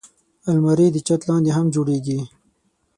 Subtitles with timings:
[0.49, 2.19] الماري د چت لاندې هم جوړېږي